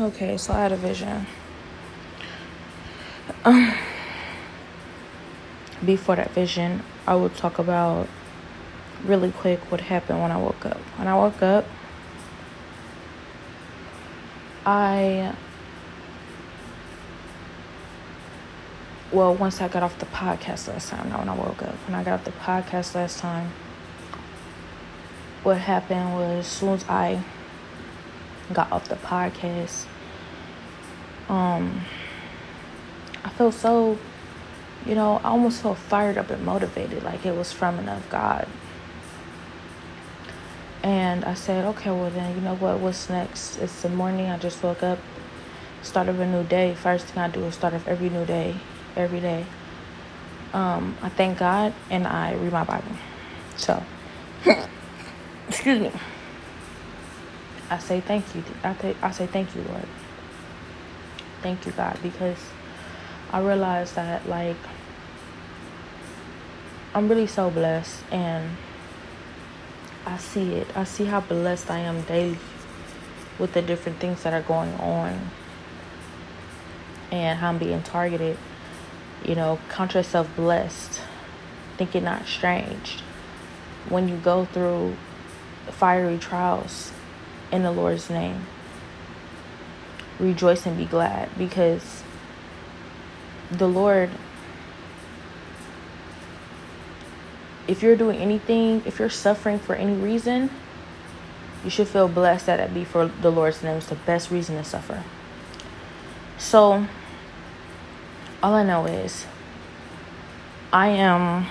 Okay, 0.00 0.36
so 0.36 0.52
I 0.52 0.60
had 0.60 0.70
a 0.70 0.76
vision. 0.76 1.26
Um, 3.44 3.74
before 5.84 6.14
that 6.14 6.30
vision, 6.30 6.84
I 7.04 7.16
will 7.16 7.30
talk 7.30 7.58
about 7.58 8.06
really 9.04 9.32
quick 9.32 9.58
what 9.72 9.80
happened 9.80 10.22
when 10.22 10.30
I 10.30 10.36
woke 10.36 10.64
up. 10.64 10.76
When 10.98 11.08
I 11.08 11.16
woke 11.16 11.42
up, 11.42 11.64
I 14.64 15.34
well, 19.10 19.34
once 19.34 19.60
I 19.60 19.66
got 19.66 19.82
off 19.82 19.98
the 19.98 20.06
podcast 20.06 20.68
last 20.68 20.90
time, 20.90 21.08
not 21.08 21.18
when 21.18 21.28
I 21.28 21.34
woke 21.34 21.62
up. 21.62 21.74
When 21.88 21.96
I 21.96 22.04
got 22.04 22.20
off 22.20 22.24
the 22.24 22.30
podcast 22.30 22.94
last 22.94 23.18
time, 23.18 23.50
what 25.42 25.58
happened 25.58 26.14
was 26.14 26.38
as 26.38 26.46
soon 26.46 26.74
as 26.74 26.84
I 26.88 27.24
got 28.52 28.72
off 28.72 28.88
the 28.88 28.96
podcast, 28.96 29.84
um, 31.28 31.82
I 33.24 33.28
felt 33.30 33.54
so, 33.54 33.98
you 34.86 34.94
know, 34.94 35.20
I 35.24 35.30
almost 35.30 35.62
felt 35.62 35.78
fired 35.78 36.18
up 36.18 36.30
and 36.30 36.44
motivated, 36.44 37.02
like 37.02 37.26
it 37.26 37.34
was 37.34 37.52
from 37.52 37.78
enough 37.78 38.08
God. 38.10 38.48
And 40.82 41.24
I 41.24 41.34
said, 41.34 41.64
okay, 41.64 41.90
well 41.90 42.10
then, 42.10 42.34
you 42.34 42.40
know 42.40 42.54
what? 42.54 42.78
What's 42.78 43.10
next? 43.10 43.58
It's 43.58 43.82
the 43.82 43.88
morning. 43.88 44.26
I 44.26 44.38
just 44.38 44.62
woke 44.62 44.82
up, 44.82 44.98
start 45.82 46.08
of 46.08 46.20
a 46.20 46.26
new 46.26 46.44
day. 46.44 46.74
First 46.74 47.06
thing 47.06 47.22
I 47.22 47.28
do 47.28 47.44
is 47.44 47.54
start 47.54 47.74
of 47.74 47.86
every 47.88 48.08
new 48.08 48.24
day 48.24 48.54
every 48.98 49.20
day. 49.20 49.46
Um, 50.52 50.96
I 51.02 51.08
thank 51.08 51.38
God 51.38 51.72
and 51.90 52.06
I 52.06 52.34
read 52.34 52.52
my 52.52 52.64
Bible. 52.64 52.92
So, 53.56 53.82
excuse 55.48 55.80
me. 55.80 55.92
I 57.70 57.78
say 57.78 58.00
thank 58.00 58.34
you. 58.34 58.42
I, 58.64 58.72
th- 58.74 58.96
I 59.02 59.10
say 59.10 59.26
thank 59.26 59.54
you, 59.54 59.62
Lord. 59.62 59.86
Thank 61.42 61.66
you, 61.66 61.72
God, 61.72 61.98
because 62.02 62.38
I 63.32 63.40
realize 63.40 63.92
that, 63.94 64.28
like, 64.28 64.56
I'm 66.94 67.08
really 67.08 67.26
so 67.26 67.50
blessed 67.50 68.02
and 68.10 68.56
I 70.06 70.16
see 70.16 70.54
it. 70.54 70.66
I 70.76 70.84
see 70.84 71.04
how 71.04 71.20
blessed 71.20 71.70
I 71.70 71.80
am 71.80 72.02
daily 72.02 72.38
with 73.38 73.52
the 73.52 73.62
different 73.62 73.98
things 73.98 74.22
that 74.22 74.32
are 74.32 74.42
going 74.42 74.74
on 74.74 75.30
and 77.12 77.38
how 77.38 77.50
I'm 77.50 77.58
being 77.58 77.82
targeted 77.82 78.38
you 79.24 79.34
know, 79.34 79.58
count 79.68 79.94
yourself 79.94 80.34
blessed. 80.36 81.02
Think 81.76 81.94
it 81.94 82.02
not 82.02 82.26
strange 82.26 83.00
when 83.88 84.08
you 84.08 84.16
go 84.16 84.44
through 84.46 84.96
fiery 85.70 86.18
trials 86.18 86.92
in 87.50 87.62
the 87.62 87.72
Lord's 87.72 88.10
name. 88.10 88.46
Rejoice 90.18 90.66
and 90.66 90.76
be 90.76 90.84
glad 90.84 91.28
because 91.38 92.02
the 93.50 93.68
Lord, 93.68 94.10
if 97.66 97.82
you're 97.82 97.96
doing 97.96 98.20
anything, 98.20 98.82
if 98.84 98.98
you're 98.98 99.10
suffering 99.10 99.58
for 99.58 99.74
any 99.74 99.94
reason, 99.94 100.50
you 101.64 101.70
should 101.70 101.88
feel 101.88 102.08
blessed 102.08 102.46
that 102.46 102.60
it 102.60 102.74
be 102.74 102.84
for 102.84 103.06
the 103.06 103.30
Lord's 103.30 103.62
name. 103.62 103.76
It's 103.76 103.88
the 103.88 103.94
best 103.94 104.30
reason 104.30 104.56
to 104.56 104.64
suffer. 104.64 105.02
So, 106.38 106.86
all 108.42 108.54
I 108.54 108.62
know 108.62 108.86
is 108.86 109.26
I 110.72 110.88
am 110.88 111.46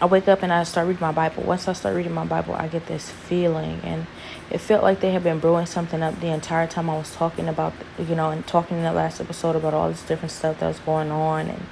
I 0.00 0.06
wake 0.06 0.28
up 0.28 0.42
and 0.42 0.52
I 0.52 0.62
start 0.64 0.86
reading 0.86 1.00
my 1.00 1.12
Bible. 1.12 1.42
Once 1.42 1.66
I 1.66 1.72
start 1.72 1.96
reading 1.96 2.12
my 2.12 2.24
Bible, 2.24 2.54
I 2.54 2.68
get 2.68 2.86
this 2.86 3.10
feeling, 3.10 3.80
and 3.82 4.06
it 4.50 4.58
felt 4.58 4.82
like 4.82 5.00
they 5.00 5.10
had 5.10 5.24
been 5.24 5.38
brewing 5.40 5.66
something 5.66 6.02
up 6.02 6.20
the 6.20 6.28
entire 6.28 6.66
time 6.66 6.88
I 6.88 6.96
was 6.96 7.14
talking 7.14 7.48
about, 7.48 7.72
you 7.98 8.14
know, 8.14 8.30
and 8.30 8.46
talking 8.46 8.76
in 8.76 8.84
the 8.84 8.92
last 8.92 9.20
episode 9.20 9.56
about 9.56 9.74
all 9.74 9.88
this 9.88 10.02
different 10.02 10.30
stuff 10.30 10.60
that 10.60 10.68
was 10.68 10.78
going 10.80 11.10
on. 11.10 11.48
And 11.48 11.66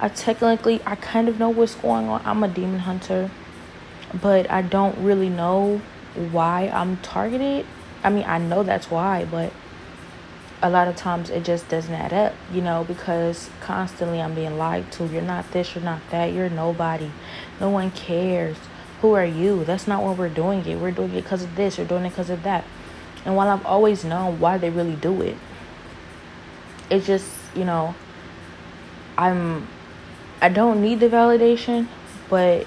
I 0.00 0.08
technically, 0.08 0.80
I 0.86 0.94
kind 0.94 1.28
of 1.28 1.38
know 1.38 1.50
what's 1.50 1.74
going 1.74 2.08
on. 2.08 2.22
I'm 2.24 2.44
a 2.44 2.48
demon 2.48 2.80
hunter, 2.80 3.30
but 4.14 4.48
I 4.50 4.62
don't 4.62 4.96
really 4.98 5.28
know 5.28 5.80
why 6.30 6.68
I'm 6.72 6.96
targeted 6.98 7.66
I 8.02 8.10
mean, 8.10 8.24
I 8.26 8.38
know 8.38 8.62
that's 8.62 8.90
why, 8.90 9.24
but 9.24 9.52
a 10.60 10.68
lot 10.68 10.88
of 10.88 10.96
times 10.96 11.30
it 11.30 11.44
just 11.44 11.68
doesn't 11.68 11.94
add 11.94 12.12
up, 12.12 12.34
you 12.52 12.60
know, 12.60 12.84
because 12.84 13.48
constantly 13.60 14.20
I'm 14.20 14.34
being 14.34 14.58
lied 14.58 14.90
to. 14.92 15.06
You're 15.06 15.22
not 15.22 15.50
this, 15.52 15.74
you're 15.74 15.84
not 15.84 16.00
that, 16.10 16.32
you're 16.32 16.50
nobody. 16.50 17.10
No 17.60 17.70
one 17.70 17.90
cares. 17.92 18.56
Who 19.00 19.12
are 19.12 19.24
you? 19.24 19.64
That's 19.64 19.86
not 19.86 20.02
why 20.02 20.12
we're 20.12 20.28
doing 20.28 20.66
it. 20.66 20.78
We're 20.78 20.90
doing 20.90 21.10
it 21.10 21.22
because 21.22 21.44
of 21.44 21.54
this, 21.54 21.78
we're 21.78 21.84
doing 21.84 22.04
it 22.04 22.10
because 22.10 22.30
of 22.30 22.42
that. 22.42 22.64
And 23.24 23.36
while 23.36 23.48
I've 23.48 23.64
always 23.64 24.04
known 24.04 24.40
why 24.40 24.58
they 24.58 24.70
really 24.70 24.96
do 24.96 25.22
it, 25.22 25.36
it's 26.90 27.06
just, 27.06 27.30
you 27.54 27.64
know, 27.64 27.94
I'm, 29.16 29.68
I 30.40 30.48
don't 30.48 30.82
need 30.82 31.00
the 31.00 31.08
validation, 31.08 31.86
but 32.28 32.66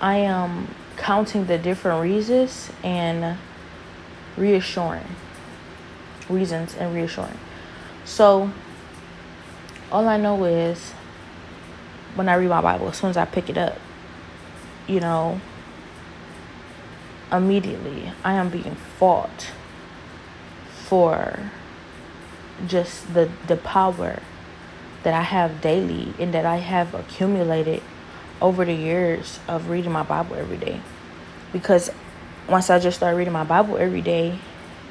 I 0.00 0.16
am 0.16 0.74
counting 0.96 1.46
the 1.46 1.56
different 1.56 2.02
reasons 2.02 2.70
and 2.82 3.38
reassuring 4.36 5.06
reasons 6.28 6.74
and 6.74 6.94
reassuring. 6.94 7.38
So 8.04 8.50
all 9.90 10.08
I 10.08 10.16
know 10.16 10.44
is 10.44 10.92
when 12.14 12.28
I 12.28 12.34
read 12.34 12.48
my 12.48 12.60
Bible, 12.60 12.88
as 12.88 12.96
soon 12.96 13.10
as 13.10 13.16
I 13.16 13.24
pick 13.24 13.48
it 13.50 13.58
up, 13.58 13.78
you 14.86 15.00
know, 15.00 15.40
immediately 17.32 18.12
I 18.24 18.34
am 18.34 18.48
being 18.48 18.76
fought 18.98 19.48
for 20.70 21.50
just 22.66 23.12
the 23.12 23.30
the 23.46 23.56
power 23.56 24.20
that 25.02 25.12
I 25.14 25.22
have 25.22 25.60
daily 25.60 26.14
and 26.18 26.32
that 26.32 26.46
I 26.46 26.56
have 26.56 26.94
accumulated 26.94 27.82
over 28.40 28.64
the 28.64 28.74
years 28.74 29.40
of 29.48 29.68
reading 29.68 29.92
my 29.92 30.02
Bible 30.02 30.36
every 30.36 30.56
day. 30.56 30.80
Because 31.52 31.90
once 32.48 32.70
I 32.70 32.78
just 32.78 32.96
started 32.96 33.16
reading 33.16 33.32
my 33.32 33.44
Bible 33.44 33.76
every 33.76 34.02
day 34.02 34.38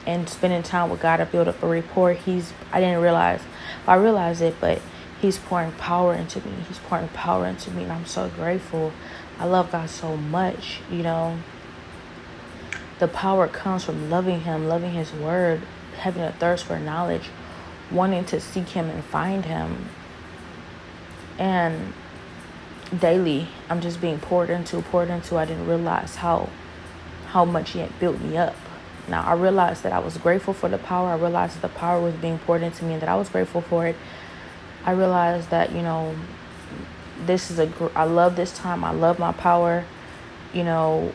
and 0.05 0.29
spending 0.29 0.63
time 0.63 0.89
with 0.89 1.01
God, 1.01 1.19
I 1.19 1.25
built 1.25 1.47
up 1.47 1.61
a 1.63 1.67
rapport. 1.67 2.13
He's 2.13 2.53
I 2.71 2.79
didn't 2.79 3.01
realize 3.01 3.41
I 3.87 3.95
realized 3.95 4.41
it, 4.41 4.55
but 4.59 4.81
He's 5.21 5.37
pouring 5.37 5.71
power 5.73 6.13
into 6.13 6.39
me. 6.45 6.53
He's 6.67 6.77
pouring 6.79 7.07
power 7.09 7.47
into 7.47 7.71
me, 7.71 7.83
and 7.83 7.91
I'm 7.91 8.05
so 8.05 8.29
grateful. 8.29 8.91
I 9.39 9.45
love 9.45 9.71
God 9.71 9.89
so 9.89 10.17
much, 10.17 10.81
you 10.91 11.03
know. 11.03 11.37
The 12.99 13.07
power 13.07 13.47
comes 13.47 13.83
from 13.83 14.09
loving 14.09 14.41
Him, 14.41 14.67
loving 14.67 14.93
His 14.93 15.11
Word, 15.13 15.61
having 15.99 16.23
a 16.23 16.31
thirst 16.33 16.65
for 16.65 16.79
knowledge, 16.79 17.29
wanting 17.91 18.25
to 18.25 18.39
seek 18.39 18.69
Him 18.69 18.89
and 18.89 19.03
find 19.03 19.45
Him. 19.45 19.89
And 21.37 21.93
daily, 22.97 23.47
I'm 23.69 23.81
just 23.81 23.99
being 23.99 24.19
poured 24.19 24.49
into, 24.49 24.81
poured 24.81 25.09
into. 25.09 25.37
I 25.37 25.45
didn't 25.45 25.67
realize 25.67 26.15
how 26.17 26.49
how 27.27 27.43
much 27.43 27.71
he 27.71 27.79
had 27.79 27.99
built 27.99 28.21
me 28.21 28.37
up. 28.37 28.55
Now 29.07 29.23
I 29.23 29.33
realized 29.33 29.83
that 29.83 29.93
I 29.93 29.99
was 29.99 30.17
grateful 30.17 30.53
for 30.53 30.69
the 30.69 30.77
power. 30.77 31.09
I 31.09 31.15
realized 31.15 31.55
that 31.55 31.61
the 31.61 31.79
power 31.79 32.01
was 32.01 32.15
being 32.15 32.39
poured 32.39 32.63
into 32.63 32.83
me 32.85 32.93
and 32.93 33.01
that 33.01 33.09
I 33.09 33.15
was 33.15 33.29
grateful 33.29 33.61
for 33.61 33.87
it. 33.87 33.95
I 34.83 34.91
realized 34.91 35.49
that, 35.49 35.71
you 35.71 35.81
know, 35.81 36.15
this 37.25 37.49
is 37.49 37.59
a 37.59 37.67
gr- 37.67 37.87
I 37.95 38.03
love 38.03 38.35
this 38.35 38.55
time. 38.57 38.83
I 38.83 38.91
love 38.91 39.19
my 39.19 39.31
power. 39.31 39.85
You 40.53 40.63
know, 40.63 41.11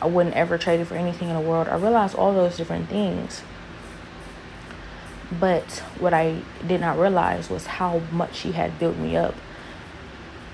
I 0.00 0.06
wouldn't 0.06 0.34
ever 0.34 0.58
trade 0.58 0.80
it 0.80 0.86
for 0.86 0.94
anything 0.94 1.28
in 1.28 1.34
the 1.34 1.40
world. 1.40 1.68
I 1.68 1.76
realized 1.76 2.14
all 2.14 2.34
those 2.34 2.56
different 2.56 2.88
things. 2.88 3.42
But 5.38 5.82
what 5.98 6.12
I 6.12 6.42
did 6.66 6.80
not 6.80 6.98
realize 6.98 7.48
was 7.48 7.66
how 7.66 8.00
much 8.10 8.40
he 8.40 8.52
had 8.52 8.78
built 8.78 8.96
me 8.96 9.16
up 9.16 9.34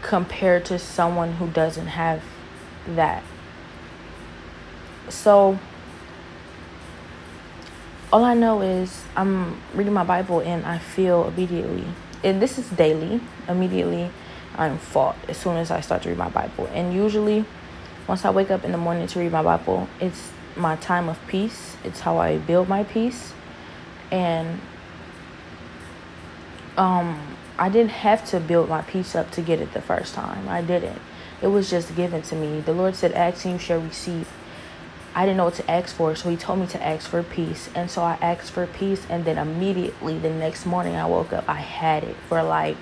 compared 0.03 0.65
to 0.67 0.79
someone 0.79 1.35
who 1.35 1.49
doesn't 1.49 1.89
have 1.89 2.23
that 2.87 3.23
so 5.09 5.59
all 8.17 8.25
I 8.25 8.33
know 8.33 8.63
is 8.63 9.05
I'm 9.15 9.61
reading 9.75 9.93
my 9.93 10.03
Bible 10.03 10.41
and 10.41 10.65
I 10.65 10.79
feel 10.79 11.29
immediately, 11.29 11.85
and 12.25 12.41
this 12.41 12.57
is 12.57 12.67
daily, 12.71 13.21
immediately 13.47 14.11
I'm 14.57 14.79
fought 14.79 15.17
as 15.29 15.37
soon 15.37 15.59
as 15.59 15.71
I 15.71 15.83
start 15.83 16.01
to 16.05 16.09
read 16.09 16.17
my 16.17 16.31
Bible. 16.31 16.65
And 16.73 16.95
usually, 16.95 17.45
once 18.07 18.25
I 18.25 18.31
wake 18.31 18.51
up 18.51 18.65
in 18.65 18.73
the 18.73 18.79
morning 18.79 19.07
to 19.07 19.19
read 19.19 19.33
my 19.33 19.43
Bible, 19.43 19.87
it's 20.01 20.31
my 20.57 20.77
time 20.77 21.11
of 21.11 21.19
peace. 21.27 21.77
It's 21.85 22.01
how 22.01 22.17
I 22.17 22.39
build 22.39 22.71
my 22.71 22.85
peace. 22.85 23.35
And 24.11 24.61
um, 26.79 27.37
I 27.59 27.69
didn't 27.69 27.91
have 27.91 28.25
to 28.31 28.41
build 28.41 28.71
my 28.71 28.81
peace 28.81 29.15
up 29.15 29.31
to 29.33 29.43
get 29.43 29.61
it 29.61 29.75
the 29.75 29.83
first 29.83 30.15
time. 30.15 30.49
I 30.49 30.63
didn't. 30.63 31.03
It 31.43 31.49
was 31.49 31.69
just 31.69 31.95
given 31.95 32.23
to 32.23 32.35
me. 32.35 32.61
The 32.61 32.73
Lord 32.73 32.97
said, 32.97 33.13
Ask 33.13 33.45
you 33.45 33.59
shall 33.59 33.81
receive. 33.81 34.27
I 35.17 35.25
didn't 35.25 35.39
know 35.39 35.47
what 35.47 35.55
to 35.55 35.71
ask 35.71 35.97
for, 35.97 36.15
so 36.15 36.29
he 36.29 36.37
told 36.37 36.59
me 36.59 36.67
to 36.67 36.87
ask 36.87 37.09
for 37.09 37.23
peace. 37.23 37.71
And 37.75 37.91
so 37.91 38.03
I 38.03 38.19
asked 38.21 38.51
for 38.51 38.67
peace, 38.67 39.07
and 39.09 39.25
then 39.25 39.39
immediately 39.39 40.19
the 40.19 40.29
next 40.29 40.67
morning 40.67 40.95
I 40.95 41.07
woke 41.07 41.33
up, 41.33 41.49
I 41.49 41.55
had 41.55 42.05
it 42.05 42.17
for 42.29 42.43
like, 42.43 42.77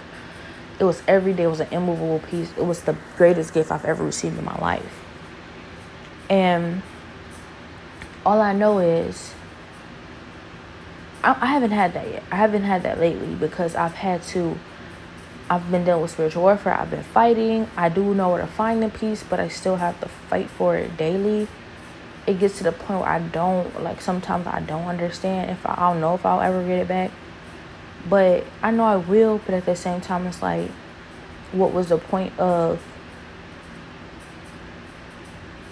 it 0.81 0.85
was 0.85 1.01
every 1.07 1.33
day, 1.33 1.45
it 1.45 1.47
was 1.47 1.61
an 1.61 1.73
immovable 1.73 2.19
peace. 2.19 2.53
It 2.59 2.67
was 2.67 2.83
the 2.83 2.97
greatest 3.17 3.55
gift 3.55 3.71
I've 3.71 3.85
ever 3.85 4.03
received 4.03 4.37
in 4.37 4.45
my 4.45 4.59
life. 4.59 5.05
And 6.29 6.83
all 8.27 8.41
I 8.41 8.53
know 8.53 8.81
is 8.81 9.33
I, 11.23 11.37
I 11.41 11.47
haven't 11.47 11.71
had 11.71 11.95
that 11.95 12.09
yet. 12.09 12.25
I 12.33 12.37
haven't 12.37 12.65
had 12.65 12.83
that 12.83 12.99
lately 12.99 13.37
because 13.37 13.77
I've 13.77 13.95
had 13.95 14.25
to. 14.35 14.59
I've 15.49 15.71
been 15.71 15.85
dealing 15.85 16.03
with 16.03 16.11
spiritual 16.11 16.43
warfare. 16.43 16.75
I've 16.75 16.91
been 16.91 17.05
fighting. 17.05 17.69
I 17.77 17.91
do 17.91 18.13
know 18.13 18.31
where 18.31 18.41
to 18.41 18.47
find 18.49 18.83
the 18.83 18.89
peace, 18.89 19.23
but 19.23 19.39
I 19.39 19.47
still 19.47 19.77
have 19.77 20.01
to 20.01 20.09
fight 20.09 20.51
for 20.51 20.77
it 20.77 20.97
daily. 20.97 21.47
It 22.27 22.39
gets 22.39 22.59
to 22.59 22.65
the 22.65 22.73
point 22.73 23.01
where 23.01 23.09
I 23.09 23.19
don't 23.19 23.83
like. 23.83 24.01
Sometimes 24.01 24.47
I 24.47 24.61
don't 24.61 24.87
understand 24.87 25.51
if 25.51 25.67
I, 25.67 25.75
I 25.77 25.93
don't 25.93 26.01
know 26.01 26.15
if 26.15 26.25
I'll 26.25 26.41
ever 26.41 26.63
get 26.63 26.79
it 26.79 26.89
back, 26.89 27.11
but 28.09 28.45
I 28.63 28.71
know 28.71 28.85
I 28.85 28.97
will. 28.97 29.41
But 29.45 29.55
at 29.55 29.67
the 29.67 29.77
same 29.77 30.01
time, 30.01 30.27
it's 30.27 30.41
like, 30.41 30.71
what 31.53 31.73
was 31.73 31.89
the 31.89 31.99
point 31.99 32.39
of? 32.39 32.83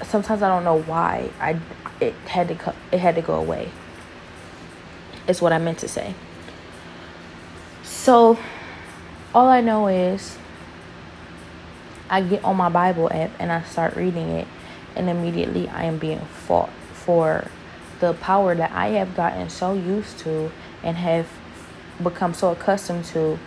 Sometimes 0.02 0.42
I 0.42 0.48
don't 0.48 0.64
know 0.64 0.82
why 0.82 1.30
I 1.40 1.58
it 2.00 2.14
had 2.26 2.48
to 2.48 2.54
co- 2.54 2.74
it 2.90 2.98
had 2.98 3.14
to 3.14 3.22
go 3.22 3.34
away 3.34 3.70
is 5.28 5.40
what 5.40 5.52
I 5.52 5.58
meant 5.58 5.78
to 5.78 5.88
say. 5.88 6.14
So, 7.82 8.38
all 9.34 9.48
I 9.48 9.60
know 9.60 9.86
is 9.86 10.36
I 12.10 12.20
get 12.22 12.44
on 12.44 12.56
my 12.56 12.68
Bible 12.68 13.10
app 13.12 13.30
and 13.38 13.52
I 13.52 13.62
start 13.62 13.96
reading 13.96 14.28
it, 14.30 14.48
and 14.96 15.08
immediately 15.08 15.68
I 15.68 15.84
am 15.84 15.98
being 15.98 16.20
fought 16.20 16.70
for 16.92 17.48
the 18.00 18.14
power 18.14 18.54
that 18.54 18.72
I 18.72 18.88
have 18.88 19.14
gotten 19.14 19.48
so 19.48 19.74
used 19.74 20.18
to 20.20 20.50
and 20.82 20.96
have 20.96 21.28
become 22.02 22.34
so 22.34 22.50
accustomed 22.50 23.04
to 23.06 23.38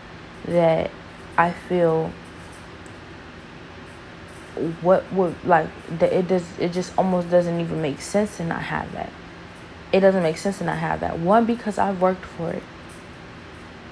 that 0.46 0.92
I 1.38 1.52
feel 1.52 2.12
what 4.82 5.12
would 5.12 5.36
like 5.44 5.68
that 6.00 6.14
it 6.14 6.28
does 6.30 6.46
it 6.60 6.72
just 6.72 6.98
almost 6.98 7.30
doesn't 7.30 7.60
even 7.60 7.82
make 7.82 8.00
sense 8.00 8.38
to 8.38 8.46
not 8.46 8.62
have 8.62 8.90
that 8.94 9.12
it 9.96 10.02
doesn't 10.02 10.24
make 10.24 10.38
sense 10.38 10.58
to 10.58 10.66
not 10.66 10.78
have 10.80 11.00
that. 11.00 11.20
One, 11.20 11.46
because 11.46 11.78
I've 11.78 12.02
worked 12.02 12.26
for 12.26 12.52
it. 12.52 12.64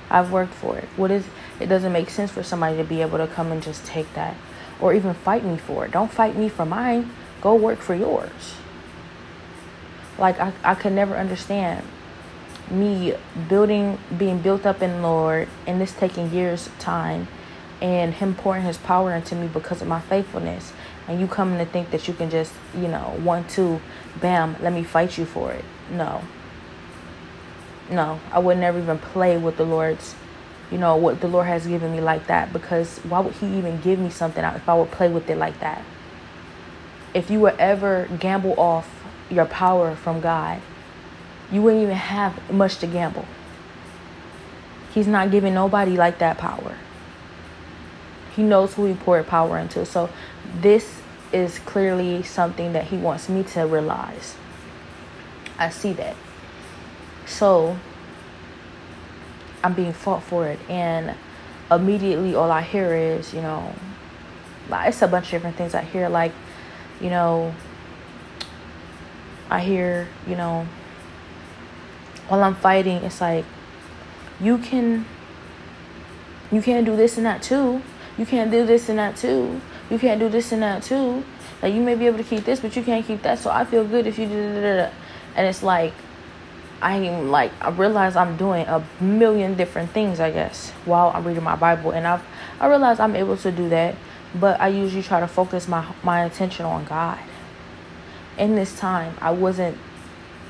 I've 0.09 0.33
worked 0.33 0.53
for 0.53 0.77
it. 0.77 0.89
What 0.97 1.11
is 1.11 1.25
it 1.61 1.67
doesn't 1.67 1.93
make 1.93 2.09
sense 2.09 2.29
for 2.29 2.43
somebody 2.43 2.75
to 2.75 2.83
be 2.83 3.01
able 3.01 3.19
to 3.19 3.27
come 3.27 3.53
and 3.53 3.63
just 3.63 3.85
take 3.85 4.13
that 4.13 4.35
or 4.81 4.93
even 4.93 5.13
fight 5.13 5.45
me 5.45 5.57
for 5.57 5.85
it. 5.85 5.91
Don't 5.91 6.11
fight 6.11 6.35
me 6.35 6.49
for 6.49 6.65
mine. 6.65 7.09
Go 7.43 7.55
work 7.55 7.79
for 7.79 7.93
yours. 7.93 8.55
Like 10.17 10.39
I, 10.39 10.53
I 10.63 10.75
could 10.75 10.93
never 10.93 11.17
understand 11.17 11.85
me 12.71 13.13
building 13.49 13.99
being 14.17 14.39
built 14.39 14.65
up 14.65 14.81
in 14.81 15.01
Lord 15.01 15.49
and 15.67 15.81
this 15.81 15.91
taking 15.91 16.31
years 16.31 16.69
time 16.79 17.27
and 17.81 18.13
him 18.13 18.33
pouring 18.33 18.63
his 18.63 18.77
power 18.77 19.13
into 19.13 19.35
me 19.35 19.47
because 19.47 19.81
of 19.81 19.89
my 19.89 19.99
faithfulness 19.99 20.71
and 21.05 21.19
you 21.19 21.27
coming 21.27 21.57
to 21.57 21.65
think 21.65 21.91
that 21.91 22.07
you 22.07 22.13
can 22.13 22.29
just, 22.29 22.53
you 22.73 22.87
know, 22.87 23.19
one, 23.21 23.45
two, 23.49 23.81
bam, 24.21 24.55
let 24.61 24.71
me 24.71 24.85
fight 24.85 25.17
you 25.17 25.25
for 25.25 25.51
it. 25.51 25.65
No. 25.91 26.21
No, 27.91 28.21
I 28.31 28.39
would 28.39 28.57
never 28.57 28.79
even 28.79 28.99
play 28.99 29.37
with 29.37 29.57
the 29.57 29.65
Lord's, 29.65 30.15
you 30.71 30.77
know, 30.77 30.95
what 30.95 31.19
the 31.19 31.27
Lord 31.27 31.47
has 31.47 31.67
given 31.67 31.91
me 31.91 31.99
like 31.99 32.27
that 32.27 32.53
because 32.53 32.99
why 32.99 33.19
would 33.19 33.33
He 33.33 33.57
even 33.57 33.81
give 33.81 33.99
me 33.99 34.09
something 34.09 34.41
if 34.45 34.69
I 34.69 34.75
would 34.75 34.91
play 34.91 35.09
with 35.09 35.29
it 35.29 35.37
like 35.37 35.59
that? 35.59 35.83
If 37.13 37.29
you 37.29 37.39
would 37.41 37.55
ever 37.59 38.07
gamble 38.19 38.59
off 38.59 38.89
your 39.29 39.45
power 39.45 39.95
from 39.95 40.19
God, 40.21 40.61
you 41.51 41.61
wouldn't 41.61 41.83
even 41.83 41.95
have 41.95 42.51
much 42.51 42.77
to 42.77 42.87
gamble. 42.87 43.25
He's 44.93 45.07
not 45.07 45.31
giving 45.31 45.53
nobody 45.53 45.95
like 45.97 46.19
that 46.19 46.37
power. 46.37 46.75
He 48.35 48.43
knows 48.43 48.73
who 48.73 48.85
he 48.85 48.95
poured 48.95 49.27
power 49.27 49.57
into. 49.59 49.85
So 49.85 50.09
this 50.59 51.01
is 51.31 51.59
clearly 51.59 52.23
something 52.23 52.73
that 52.73 52.85
he 52.85 52.97
wants 52.97 53.29
me 53.29 53.43
to 53.43 53.61
realize. 53.61 54.35
I 55.57 55.69
see 55.69 55.93
that. 55.93 56.15
So 57.25 57.77
I'm 59.63 59.73
being 59.73 59.93
fought 59.93 60.23
for 60.23 60.47
it. 60.47 60.59
And 60.67 61.15
immediately 61.71 62.33
all 62.35 62.51
I 62.51 62.61
hear 62.61 62.95
is, 62.95 63.33
you 63.33 63.41
know, 63.41 63.73
it's 64.71 65.01
a 65.01 65.07
bunch 65.07 65.25
of 65.25 65.31
different 65.31 65.55
things 65.55 65.75
I 65.75 65.83
hear. 65.83 66.09
Like, 66.09 66.31
you 67.01 67.09
know, 67.09 67.53
I 69.49 69.59
hear, 69.59 70.07
you 70.27 70.35
know, 70.35 70.67
while 72.27 72.43
I'm 72.43 72.55
fighting, 72.55 72.97
it's 73.03 73.21
like, 73.21 73.45
you 74.39 74.57
can, 74.57 75.05
you 76.51 76.61
can't 76.61 76.85
do 76.85 76.95
this 76.95 77.17
and 77.17 77.25
that 77.25 77.41
too. 77.41 77.81
You 78.17 78.25
can't 78.25 78.51
do 78.51 78.65
this 78.65 78.89
and 78.89 78.99
that 78.99 79.17
too. 79.17 79.59
You 79.89 79.99
can't 79.99 80.19
do 80.19 80.29
this 80.29 80.51
and 80.51 80.61
that 80.61 80.83
too. 80.83 81.23
Like 81.61 81.73
you 81.73 81.81
may 81.81 81.95
be 81.95 82.07
able 82.07 82.17
to 82.17 82.23
keep 82.23 82.45
this, 82.45 82.59
but 82.59 82.75
you 82.75 82.83
can't 82.83 83.05
keep 83.05 83.21
that. 83.23 83.39
So 83.39 83.49
I 83.49 83.65
feel 83.65 83.85
good 83.85 84.07
if 84.07 84.19
you 84.19 84.27
do 84.27 84.61
that. 84.61 84.93
And 85.35 85.47
it's 85.47 85.63
like 85.63 85.93
I'm 86.83 87.31
like 87.31 87.51
I 87.61 87.69
realize 87.69 88.15
I'm 88.15 88.35
doing 88.35 88.65
a 88.67 88.85
million 88.99 89.55
different 89.55 89.91
things, 89.91 90.19
I 90.19 90.31
guess, 90.31 90.71
while 90.85 91.11
I'm 91.15 91.23
reading 91.23 91.43
my 91.43 91.55
Bible, 91.55 91.91
and 91.91 92.05
I've 92.05 92.23
I 92.59 92.67
realize 92.67 92.99
I'm 92.99 93.15
able 93.15 93.37
to 93.37 93.51
do 93.51 93.69
that, 93.69 93.95
but 94.35 94.59
I 94.59 94.69
usually 94.69 95.03
try 95.03 95.19
to 95.19 95.27
focus 95.27 95.67
my 95.67 95.85
my 96.03 96.23
attention 96.23 96.65
on 96.65 96.85
God. 96.85 97.19
In 98.37 98.55
this 98.55 98.77
time, 98.77 99.15
I 99.21 99.31
wasn't 99.31 99.77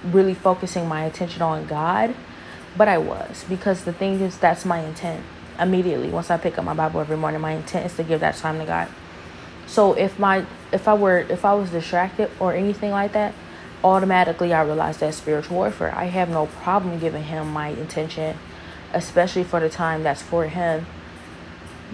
really 0.03 0.33
focusing 0.33 0.87
my 0.87 1.03
attention 1.05 1.41
on 1.41 1.65
God, 1.65 2.15
but 2.77 2.87
I 2.87 2.97
was 2.97 3.45
because 3.47 3.83
the 3.83 3.93
thing 3.93 4.19
is 4.21 4.37
that's 4.37 4.65
my 4.65 4.79
intent 4.79 5.23
immediately 5.59 6.09
once 6.09 6.31
I 6.31 6.37
pick 6.37 6.57
up 6.57 6.65
my 6.65 6.73
Bible 6.73 6.99
every 6.99 7.17
morning. 7.17 7.41
My 7.41 7.51
intent 7.51 7.85
is 7.85 7.95
to 7.97 8.03
give 8.03 8.21
that 8.21 8.35
time 8.35 8.59
to 8.59 8.65
God. 8.65 8.87
So 9.67 9.93
if 9.93 10.19
my 10.19 10.45
if 10.71 10.87
I 10.87 10.93
were 10.93 11.19
if 11.19 11.45
I 11.45 11.53
was 11.53 11.69
distracted 11.69 12.29
or 12.39 12.53
anything 12.53 12.91
like 12.91 13.13
that, 13.13 13.33
automatically 13.83 14.53
I 14.53 14.63
realized 14.63 14.99
that 15.01 15.13
spiritual 15.13 15.57
warfare. 15.57 15.93
I 15.95 16.05
have 16.05 16.29
no 16.29 16.47
problem 16.47 16.99
giving 16.99 17.23
him 17.23 17.51
my 17.51 17.69
intention, 17.69 18.37
especially 18.93 19.43
for 19.43 19.59
the 19.59 19.69
time 19.69 20.03
that's 20.03 20.21
for 20.21 20.45
him. 20.45 20.85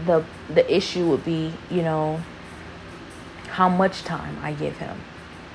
The 0.06 0.24
the 0.54 0.74
issue 0.74 1.06
would 1.08 1.26
be, 1.26 1.54
you 1.70 1.82
know, 1.82 2.22
how 3.50 3.70
much 3.70 4.04
time 4.04 4.38
I 4.42 4.54
give 4.54 4.78
him 4.78 4.98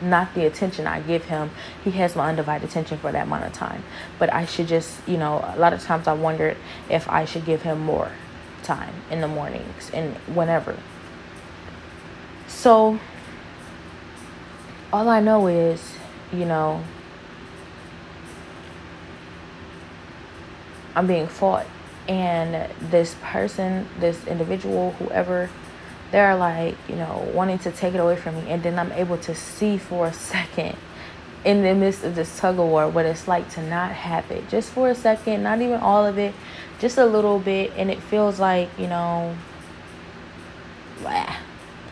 not 0.05 0.35
the 0.35 0.47
attention 0.47 0.87
I 0.87 1.01
give 1.01 1.25
him. 1.25 1.51
He 1.83 1.93
has 1.93 2.17
my 2.17 2.29
undivided 2.29 2.69
attention 2.69 2.99
for 2.99 3.13
that 3.13 3.27
amount 3.27 3.45
of 3.45 3.53
time. 3.53 3.85
But 4.19 4.33
I 4.33 4.45
should 4.45 4.69
just, 4.69 5.07
you 5.07 5.17
know, 5.17 5.45
a 5.55 5.59
lot 5.59 5.73
of 5.73 5.83
times 5.83 6.07
I 6.07 6.13
wondered 6.13 6.57
if 6.89 7.09
I 7.09 7.25
should 7.25 7.45
give 7.45 7.63
him 7.63 7.81
more 7.81 8.11
time 8.63 8.95
in 9.11 9.21
the 9.21 9.29
mornings 9.29 9.91
and 9.93 10.17
whenever. 10.35 10.77
So 12.49 12.99
all 14.93 15.09
I 15.09 15.21
know 15.21 15.47
is, 15.47 15.97
you 16.33 16.45
know, 16.45 16.83
I'm 20.95 21.07
being 21.07 21.27
fought. 21.27 21.67
And 22.07 22.71
this 22.91 23.17
person, 23.23 23.89
this 23.99 24.27
individual, 24.27 24.93
whoever 24.93 25.49
they're 26.11 26.37
like, 26.37 26.77
you 26.89 26.97
know, 26.97 27.29
wanting 27.35 27.59
to 27.61 27.73
take 27.73 27.95
it 27.95 27.99
away 27.99 28.17
from 28.17 28.37
me. 28.37 28.51
And 28.51 28.63
then 28.63 28.79
I'm 28.79 28.93
able 28.93 29.19
to 29.19 29.35
see 29.35 29.79
for 29.79 30.07
a 30.07 30.13
second 30.13 30.77
in 31.45 31.63
the 31.63 31.75
midst 31.75 32.05
of 32.05 32.15
this 32.15 32.39
tug 32.39 32.59
of 32.59 32.67
war 32.67 32.89
what 32.89 33.05
it's 33.05 33.27
like 33.27 33.51
to 33.51 33.63
not 33.63 33.91
have 33.91 34.31
it. 34.31 34.49
Just 34.49 34.71
for 34.71 34.89
a 34.89 34.95
second, 34.95 35.43
not 35.43 35.61
even 35.61 35.81
all 35.81 36.07
of 36.07 36.19
it, 36.19 36.35
just 36.79 36.99
a 36.99 37.05
little 37.05 37.39
bit. 37.39 37.73
And 37.77 37.91
it 37.91 38.01
feels 38.01 38.39
like, 38.39 38.69
you 38.79 38.87
know, 38.87 39.37
wah. 41.03 41.35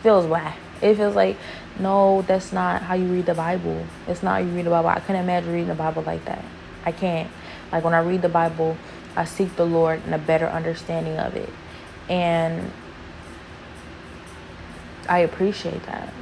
Feels 0.01 0.25
wah. 0.25 0.53
It 0.81 0.95
feels 0.95 1.15
like, 1.15 1.37
no, 1.79 2.21
that's 2.23 2.53
not 2.53 2.81
how 2.81 2.93
you 2.95 3.05
read 3.05 3.25
the 3.25 3.33
Bible. 3.33 3.85
It's 4.07 4.23
not 4.23 4.41
how 4.41 4.47
you 4.47 4.55
read 4.55 4.65
the 4.65 4.69
Bible. 4.69 4.89
I 4.89 4.99
couldn't 4.99 5.23
imagine 5.23 5.51
reading 5.51 5.67
the 5.67 5.75
Bible 5.75 6.03
like 6.03 6.23
that. 6.25 6.43
I 6.85 6.91
can't. 6.91 7.29
Like 7.71 7.83
when 7.83 7.93
I 7.93 7.99
read 7.99 8.21
the 8.21 8.29
Bible, 8.29 8.77
I 9.15 9.25
seek 9.25 9.55
the 9.55 9.65
Lord 9.65 10.01
and 10.05 10.13
a 10.13 10.17
better 10.17 10.47
understanding 10.47 11.17
of 11.17 11.35
it. 11.35 11.49
And 12.09 12.71
I 15.07 15.19
appreciate 15.19 15.83
that. 15.85 16.13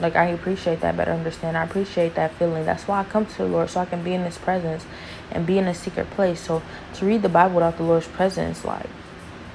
Like 0.00 0.16
I 0.16 0.26
appreciate 0.26 0.80
that 0.80 0.96
better 0.96 1.12
understanding. 1.12 1.60
I 1.60 1.64
appreciate 1.64 2.14
that 2.14 2.32
feeling. 2.34 2.64
That's 2.64 2.86
why 2.86 3.00
I 3.00 3.04
come 3.04 3.26
to 3.26 3.38
the 3.38 3.46
Lord 3.46 3.70
so 3.70 3.80
I 3.80 3.84
can 3.84 4.02
be 4.02 4.14
in 4.14 4.22
his 4.22 4.38
presence 4.38 4.84
and 5.30 5.46
be 5.46 5.58
in 5.58 5.66
a 5.66 5.74
secret 5.74 6.10
place. 6.10 6.40
So 6.40 6.62
to 6.94 7.06
read 7.06 7.22
the 7.22 7.28
Bible 7.28 7.56
without 7.56 7.76
the 7.76 7.82
Lord's 7.82 8.06
presence, 8.08 8.64
like 8.64 8.86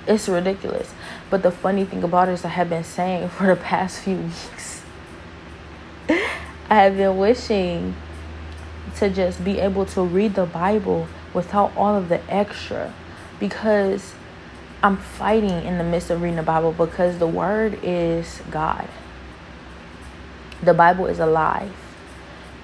it's 0.06 0.28
ridiculous. 0.28 0.94
But 1.30 1.44
the 1.44 1.52
funny 1.52 1.86
thing 1.86 2.04
about 2.04 2.30
it 2.30 2.34
is 2.34 2.46
I 2.46 2.50
have 2.50 2.70
been 2.70 2.84
saying 2.84 3.30
for 3.38 3.48
the 3.48 3.56
past 3.56 4.02
few 4.02 4.18
weeks. 4.18 4.84
I 6.10 6.76
have 6.76 6.98
been 6.98 7.18
wishing 7.18 7.96
to 8.98 9.10
just 9.10 9.44
be 9.44 9.60
able 9.60 9.86
to 9.88 10.04
read 10.04 10.36
the 10.36 10.46
Bible 10.46 11.08
without 11.34 11.76
all 11.76 11.96
of 11.96 12.10
the 12.10 12.22
extra 12.32 12.94
because 13.40 14.14
I'm 14.82 14.98
fighting 14.98 15.64
in 15.64 15.78
the 15.78 15.84
midst 15.84 16.10
of 16.10 16.22
reading 16.22 16.36
the 16.36 16.44
Bible 16.44 16.72
because 16.72 17.18
the 17.18 17.28
word 17.28 17.80
is 17.84 18.42
God. 18.52 18.88
The 20.62 20.74
Bible 20.74 21.08
is 21.08 21.20
alive. 21.20 21.74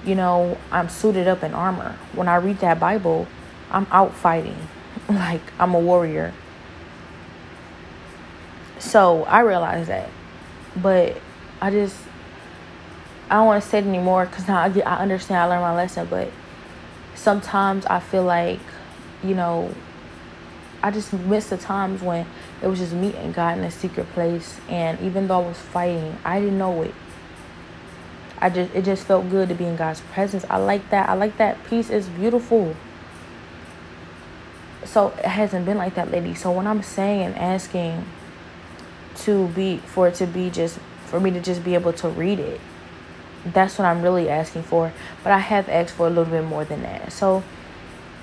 You 0.04 0.14
know, 0.14 0.58
I'm 0.70 0.88
suited 0.88 1.28
up 1.28 1.42
in 1.42 1.52
armor. 1.54 1.96
When 2.14 2.28
I 2.28 2.36
read 2.36 2.58
that 2.60 2.80
Bible, 2.80 3.26
I'm 3.70 3.86
out 3.90 4.14
fighting. 4.14 4.56
Like 5.08 5.40
I'm 5.58 5.74
a 5.74 5.80
warrior. 5.80 6.32
So 8.78 9.24
I 9.24 9.40
realize 9.40 9.88
that. 9.88 10.08
But 10.76 11.16
I 11.60 11.70
just 11.70 11.96
I 13.28 13.34
don't 13.34 13.46
want 13.46 13.62
to 13.62 13.68
say 13.68 13.78
it 13.78 13.86
anymore 13.86 14.26
because 14.26 14.46
now 14.46 14.60
I 14.60 14.68
get 14.68 14.86
I 14.86 14.96
understand 14.96 15.38
I 15.38 15.46
learned 15.46 15.62
my 15.62 15.74
lesson, 15.74 16.06
but 16.08 16.30
sometimes 17.20 17.84
I 17.86 18.00
feel 18.00 18.24
like, 18.24 18.60
you 19.22 19.34
know, 19.34 19.74
I 20.82 20.90
just 20.90 21.12
miss 21.12 21.50
the 21.50 21.58
times 21.58 22.00
when 22.00 22.26
it 22.62 22.66
was 22.66 22.78
just 22.78 22.94
me 22.94 23.14
and 23.16 23.34
God 23.34 23.58
in 23.58 23.64
a 23.64 23.70
secret 23.70 24.10
place, 24.12 24.58
and 24.68 24.98
even 25.00 25.28
though 25.28 25.42
I 25.42 25.48
was 25.48 25.58
fighting, 25.58 26.16
I 26.24 26.40
didn't 26.40 26.58
know 26.58 26.82
it. 26.82 26.94
I 28.38 28.48
just 28.48 28.74
it 28.74 28.86
just 28.86 29.04
felt 29.04 29.28
good 29.28 29.50
to 29.50 29.54
be 29.54 29.66
in 29.66 29.76
God's 29.76 30.00
presence. 30.12 30.46
I 30.48 30.56
like 30.56 30.88
that. 30.90 31.10
I 31.10 31.12
like 31.12 31.36
that 31.36 31.62
peace 31.66 31.90
is 31.90 32.08
beautiful. 32.08 32.74
So 34.84 35.08
it 35.18 35.26
hasn't 35.26 35.66
been 35.66 35.76
like 35.76 35.94
that 35.96 36.10
lately. 36.10 36.34
So 36.34 36.50
when 36.50 36.66
I'm 36.66 36.82
saying 36.82 37.20
and 37.20 37.36
asking 37.36 38.06
to 39.16 39.48
be 39.48 39.76
for 39.78 40.08
it 40.08 40.14
to 40.14 40.26
be 40.26 40.48
just 40.48 40.78
for 41.04 41.20
me 41.20 41.30
to 41.32 41.40
just 41.40 41.62
be 41.62 41.74
able 41.74 41.92
to 41.92 42.08
read 42.08 42.38
it, 42.38 42.60
that's 43.44 43.78
what 43.78 43.86
I'm 43.86 44.02
really 44.02 44.28
asking 44.28 44.64
for. 44.64 44.92
But 45.22 45.32
I 45.32 45.38
have 45.38 45.68
asked 45.68 45.94
for 45.94 46.06
a 46.06 46.10
little 46.10 46.24
bit 46.26 46.44
more 46.44 46.64
than 46.64 46.82
that. 46.82 47.12
So 47.12 47.42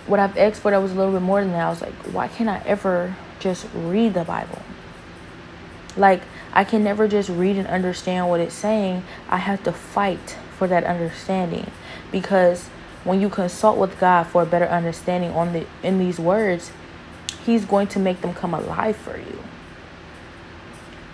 what 0.05 0.19
I've 0.19 0.37
asked 0.37 0.61
for 0.61 0.71
that 0.71 0.81
was 0.81 0.91
a 0.91 0.95
little 0.95 1.13
bit 1.13 1.21
more 1.21 1.41
than 1.41 1.51
that. 1.51 1.65
I 1.65 1.69
was 1.69 1.81
like, 1.81 1.93
why 2.13 2.27
can't 2.27 2.49
I 2.49 2.61
ever 2.65 3.15
just 3.39 3.67
read 3.73 4.13
the 4.13 4.23
Bible? 4.23 4.61
Like 5.95 6.21
I 6.53 6.63
can 6.63 6.83
never 6.83 7.07
just 7.07 7.29
read 7.29 7.57
and 7.57 7.67
understand 7.67 8.29
what 8.29 8.39
it's 8.39 8.55
saying. 8.55 9.03
I 9.29 9.37
have 9.37 9.63
to 9.63 9.71
fight 9.71 10.37
for 10.57 10.67
that 10.67 10.83
understanding 10.83 11.69
because 12.11 12.67
when 13.03 13.21
you 13.21 13.29
consult 13.29 13.77
with 13.77 13.99
God 13.99 14.23
for 14.23 14.43
a 14.43 14.45
better 14.45 14.65
understanding 14.65 15.31
on 15.31 15.53
the 15.53 15.65
in 15.83 15.99
these 15.99 16.19
words, 16.19 16.71
he's 17.45 17.65
going 17.65 17.87
to 17.87 17.99
make 17.99 18.21
them 18.21 18.33
come 18.33 18.53
alive 18.53 18.95
for 18.95 19.17
you. 19.17 19.43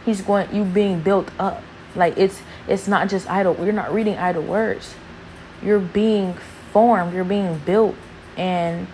He's 0.05 0.21
going 0.21 0.53
you 0.53 0.63
being 0.63 1.01
built 1.01 1.29
up. 1.39 1.63
Like 1.95 2.17
it's 2.17 2.41
it's 2.67 2.87
not 2.87 3.09
just 3.09 3.29
idle. 3.29 3.55
You're 3.59 3.73
not 3.73 3.93
reading 3.93 4.17
idle 4.17 4.43
words. 4.43 4.95
You're 5.61 5.79
being 5.79 6.35
formed, 6.71 7.13
you're 7.13 7.23
being 7.23 7.59
built 7.59 7.95
and 8.35 8.87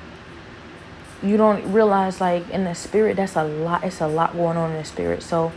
you 1.23 1.38
don't 1.38 1.71
realize 1.71 2.21
like 2.21 2.49
in 2.49 2.63
the 2.63 2.73
spirit 2.73 3.17
that's 3.17 3.35
a 3.35 3.43
lot 3.43 3.83
it's 3.83 4.01
a 4.01 4.07
lot 4.07 4.33
going 4.33 4.57
on 4.57 4.71
in 4.71 4.77
the 4.77 4.85
spirit. 4.85 5.23
So 5.23 5.51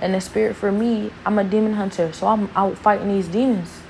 in 0.00 0.12
the 0.12 0.20
spirit 0.20 0.56
for 0.56 0.72
me, 0.72 1.10
I'm 1.24 1.38
a 1.38 1.44
demon 1.44 1.74
hunter. 1.74 2.12
So 2.12 2.26
I'm 2.26 2.50
out 2.54 2.76
fighting 2.76 3.08
these 3.08 3.28
demons. 3.28 3.80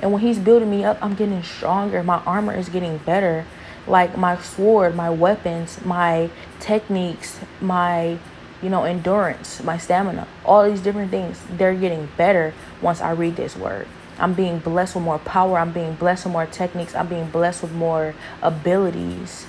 And 0.00 0.12
when 0.12 0.22
he's 0.22 0.38
building 0.38 0.70
me 0.70 0.84
up, 0.84 0.98
I'm 1.02 1.14
getting 1.14 1.42
stronger. 1.42 2.02
My 2.02 2.18
armor 2.24 2.54
is 2.54 2.68
getting 2.68 2.98
better. 2.98 3.44
Like 3.86 4.16
my 4.16 4.38
sword, 4.38 4.94
my 4.94 5.10
weapons, 5.10 5.84
my 5.84 6.30
techniques, 6.60 7.38
my 7.60 8.18
you 8.62 8.70
know, 8.70 8.84
endurance, 8.84 9.62
my 9.62 9.76
stamina, 9.76 10.26
all 10.42 10.68
these 10.68 10.80
different 10.80 11.10
things, 11.10 11.38
they're 11.50 11.74
getting 11.74 12.08
better 12.16 12.54
once 12.84 13.00
I 13.00 13.10
read 13.10 13.34
this 13.34 13.56
word. 13.56 13.88
I'm 14.18 14.34
being 14.34 14.60
blessed 14.60 14.94
with 14.94 15.04
more 15.04 15.18
power. 15.18 15.58
I'm 15.58 15.72
being 15.72 15.94
blessed 15.94 16.26
with 16.26 16.32
more 16.32 16.46
techniques. 16.46 16.94
I'm 16.94 17.08
being 17.08 17.28
blessed 17.30 17.62
with 17.62 17.72
more 17.72 18.14
abilities. 18.42 19.46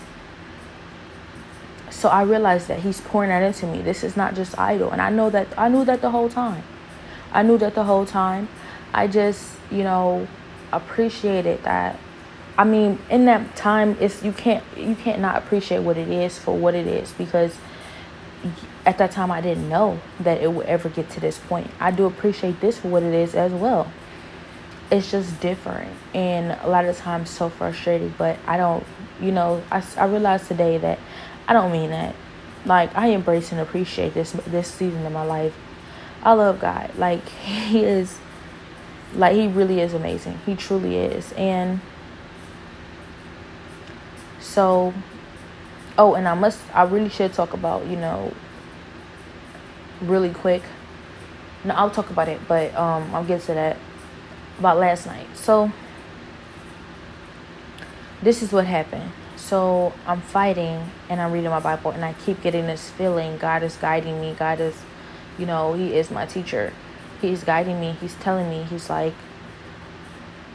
So 1.92 2.10
I 2.10 2.24
realized 2.24 2.68
that 2.70 2.80
he's 2.80 3.00
pouring 3.02 3.30
that 3.30 3.44
into 3.44 3.68
me. 3.68 3.82
This 3.82 4.04
is 4.04 4.18
not 4.18 4.34
just 4.34 4.58
idle. 4.58 4.92
And 4.92 5.02
I 5.02 5.12
know 5.12 5.30
that 5.30 5.48
I 5.58 5.70
knew 5.70 5.86
that 5.86 6.02
the 6.02 6.10
whole 6.10 6.30
time. 6.30 6.64
I 7.32 7.44
knew 7.44 7.58
that 7.60 7.76
the 7.76 7.84
whole 7.84 8.06
time. 8.06 8.48
I 8.94 9.08
just, 9.08 9.52
you 9.70 9.84
know, 9.84 10.28
appreciated 10.72 11.64
that. 11.64 12.00
I 12.58 12.64
mean, 12.64 13.00
in 13.10 13.26
that 13.26 13.56
time 13.56 13.98
it's 14.00 14.24
you 14.24 14.32
can't 14.32 14.64
you 14.78 14.96
can't 14.96 15.22
not 15.22 15.38
appreciate 15.38 15.80
what 15.80 15.98
it 15.98 16.08
is 16.08 16.40
for 16.40 16.58
what 16.58 16.74
it 16.74 16.88
is 16.88 17.12
because 17.14 17.56
at 18.86 18.98
that 18.98 19.12
time 19.12 19.32
I 19.32 19.42
didn't 19.42 19.70
know 19.70 20.00
that 20.20 20.42
it 20.42 20.52
would 20.52 20.66
ever 20.66 20.90
get 20.90 21.10
to 21.12 21.20
this 21.20 21.38
point. 21.38 21.70
I 21.80 21.92
do 21.92 22.06
appreciate 22.06 22.62
this 22.62 22.80
for 22.80 22.88
what 22.90 23.04
it 23.04 23.14
is 23.14 23.36
as 23.36 23.52
well. 23.52 23.92
It's 24.92 25.10
just 25.10 25.40
different 25.42 25.92
and 26.14 26.58
a 26.62 26.68
lot 26.68 26.86
of 26.86 26.98
times 26.98 27.30
so 27.30 27.50
frustrating, 27.50 28.14
but 28.18 28.38
I 28.46 28.58
don't, 28.58 28.86
you 29.20 29.32
know, 29.32 29.64
I, 29.72 29.84
I 29.98 30.06
realized 30.06 30.48
today 30.48 30.78
that 30.78 31.00
I 31.48 31.54
don't 31.54 31.72
mean 31.72 31.90
that. 31.90 32.16
Like 32.66 32.96
I 32.96 33.08
embrace 33.08 33.52
and 33.52 33.62
appreciate 33.62 34.14
this 34.14 34.32
this 34.48 34.68
season 34.68 35.06
of 35.06 35.12
my 35.12 35.24
life. 35.24 35.56
I 36.24 36.34
love 36.34 36.60
God. 36.60 36.92
Like 36.98 37.28
he 37.30 37.84
is 37.84 38.18
like 39.14 39.36
he 39.36 39.48
really 39.48 39.80
is 39.80 39.94
amazing. 39.94 40.40
He 40.46 40.56
truly 40.56 40.98
is. 40.98 41.32
And 41.34 41.80
so 44.40 44.94
oh, 45.98 46.16
and 46.16 46.28
I 46.28 46.34
must 46.34 46.60
I 46.74 46.84
really 46.84 47.10
should 47.10 47.34
talk 47.34 47.54
about, 47.54 47.86
you 47.88 47.96
know, 47.96 48.34
really 50.02 50.30
quick. 50.30 50.64
No, 51.64 51.74
I'll 51.74 51.90
talk 51.92 52.10
about 52.10 52.28
it, 52.28 52.40
but 52.48 52.76
um, 52.76 53.14
I'll 53.14 53.24
get 53.24 53.42
to 53.42 53.54
that 53.54 53.78
about 54.60 54.78
last 54.78 55.06
night. 55.08 55.28
So 55.36 55.72
this 58.22 58.42
is 58.42 58.52
what 58.52 58.66
happened. 58.66 59.12
So 59.36 59.94
I'm 60.08 60.22
fighting 60.22 60.90
and 61.10 61.22
I'm 61.22 61.32
reading 61.32 61.50
my 61.50 61.60
Bible 61.60 61.92
and 61.92 62.04
I 62.04 62.14
keep 62.14 62.42
getting 62.42 62.68
this 62.68 62.90
feeling 62.90 63.38
God 63.38 63.64
is 63.64 63.76
guiding 63.78 64.20
me. 64.20 64.36
God 64.38 64.60
is, 64.60 64.76
you 65.38 65.46
know, 65.46 65.74
He 65.74 65.96
is 65.96 66.10
my 66.10 66.26
teacher. 66.26 66.74
He's 67.22 67.44
guiding 67.44 67.80
me. 67.80 67.96
He's 68.02 68.16
telling 68.16 68.50
me, 68.50 68.64
He's 68.64 68.90
like, 68.90 69.14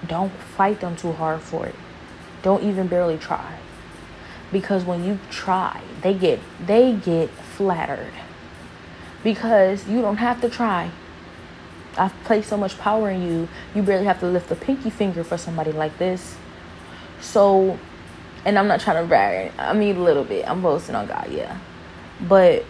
don't 0.06 0.32
fight 0.32 0.80
them 0.80 0.96
too 0.96 1.12
hard 1.12 1.40
for 1.40 1.66
it. 1.66 1.74
Don't 2.42 2.62
even 2.64 2.88
barely 2.88 3.18
try. 3.18 3.58
Because 4.52 4.84
when 4.84 5.04
you 5.04 5.18
try, 5.30 5.80
they 6.02 6.14
get 6.14 6.40
they 6.64 6.92
get 6.92 7.30
flattered 7.30 8.12
because 9.22 9.86
you 9.88 10.00
don't 10.00 10.16
have 10.16 10.40
to 10.40 10.48
try. 10.48 10.90
I've 11.96 12.14
placed 12.24 12.48
so 12.48 12.56
much 12.56 12.78
power 12.78 13.10
in 13.10 13.22
you, 13.22 13.48
you 13.74 13.82
barely 13.82 14.06
have 14.06 14.20
to 14.20 14.26
lift 14.26 14.50
a 14.50 14.56
pinky 14.56 14.90
finger 14.90 15.24
for 15.24 15.36
somebody 15.36 15.72
like 15.72 15.98
this. 15.98 16.36
So, 17.20 17.78
and 18.44 18.58
I'm 18.58 18.68
not 18.68 18.80
trying 18.80 19.02
to 19.02 19.08
brag, 19.08 19.52
I 19.58 19.72
mean, 19.72 19.96
a 19.96 20.02
little 20.02 20.24
bit. 20.24 20.48
I'm 20.48 20.62
boasting 20.62 20.94
on 20.94 21.06
God, 21.06 21.30
yeah. 21.30 21.58
But 22.20 22.64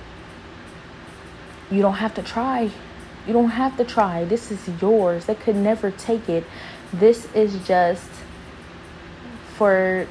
you 1.71 1.83
don't 1.83 1.95
have 1.95 2.15
to 2.15 2.23
try. 2.23 2.71
You 3.27 3.33
don't 3.33 3.51
have 3.51 3.77
to 3.77 3.85
try. 3.85 4.25
This 4.25 4.51
is 4.51 4.69
yours. 4.81 5.27
They 5.27 5.35
could 5.35 5.57
never 5.57 5.91
take 5.91 6.29
it. 6.29 6.45
This 6.93 7.33
is 7.35 7.65
just 7.67 8.11
for 9.55 10.09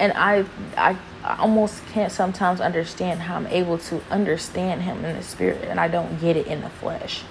and 0.00 0.12
I 0.16 0.46
I 0.76 0.96
almost 1.38 1.86
can't 1.86 2.10
sometimes 2.10 2.60
understand 2.60 3.20
how 3.20 3.36
I'm 3.36 3.46
able 3.48 3.78
to 3.78 4.02
understand 4.10 4.82
him 4.82 5.04
in 5.04 5.14
the 5.14 5.22
spirit 5.22 5.68
and 5.68 5.78
I 5.78 5.86
don't 5.86 6.18
get 6.20 6.36
it 6.36 6.46
in 6.46 6.62
the 6.62 6.70
flesh. 6.70 7.22